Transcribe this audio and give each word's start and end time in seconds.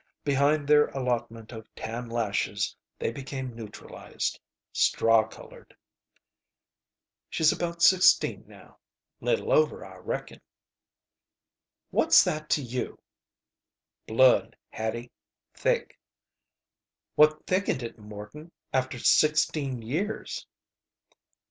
Behind 0.23 0.67
their 0.67 0.87
allotment 0.87 1.51
of 1.51 1.67
tan 1.75 2.09
lashes 2.09 2.75
they 2.97 3.11
became 3.11 3.55
neutralized. 3.55 4.39
Straw 4.73 5.27
colored. 5.27 5.75
"She's 7.29 7.51
about 7.51 7.83
sixteen 7.83 8.43
now. 8.47 8.79
Little 9.19 9.51
over, 9.53 9.85
I 9.85 9.97
reckon." 9.97 10.41
"What's 11.91 12.23
that 12.23 12.49
to 12.49 12.63
you?" 12.63 12.97
"Blood, 14.07 14.55
Hattie. 14.71 15.11
Thick." 15.53 15.99
"What 17.13 17.45
thickened 17.45 17.83
it, 17.83 17.99
Morton 17.99 18.51
after 18.73 18.97
sixteen 18.97 19.83
years?" 19.83 20.47